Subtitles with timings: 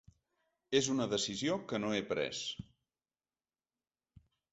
[0.77, 2.39] És una decisió que no he pres.